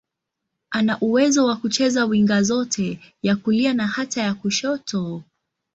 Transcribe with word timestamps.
Ana 0.69 0.97
uwezo 1.01 1.45
wa 1.45 1.55
kucheza 1.55 2.05
winga 2.05 2.43
zote, 2.43 2.99
ya 3.23 3.35
kulia 3.35 3.73
na 3.73 3.87
hata 3.87 4.21
ya 4.23 4.33
kushoto. 4.33 5.23